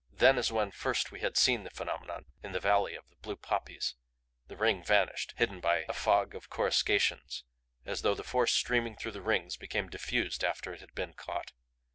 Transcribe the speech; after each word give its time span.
Then 0.11 0.39
as 0.39 0.51
when 0.51 0.71
first 0.71 1.11
we 1.11 1.19
had 1.19 1.37
seen 1.37 1.63
the 1.63 1.69
phenomenon 1.69 2.25
in 2.41 2.53
the 2.53 2.59
valley 2.59 2.95
of 2.95 3.07
the 3.11 3.17
blue 3.17 3.35
poppies, 3.35 3.93
the 4.47 4.57
ring 4.57 4.83
vanished, 4.83 5.35
hidden 5.37 5.59
by 5.59 5.85
a 5.87 5.93
fog 5.93 6.33
of 6.33 6.49
coruscations 6.49 7.43
as 7.85 8.01
though 8.01 8.15
the 8.15 8.23
force 8.23 8.55
streaming 8.55 8.95
through 8.95 9.11
the 9.11 9.21
rings 9.21 9.57
became 9.57 9.89
diffused 9.89 10.43
after 10.43 10.73
it 10.73 10.79
had 10.81 10.95
been 10.95 11.13
caught. 11.13 11.51